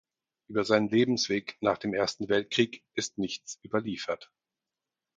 Über 0.47 0.63
seinen 0.63 0.89
Lebensweg 0.89 1.57
nach 1.61 1.77
dem 1.77 1.93
Ersten 1.93 2.27
Weltkrieg 2.27 2.83
ist 2.95 3.19
nichts 3.19 3.59
überliefert. 3.63 4.31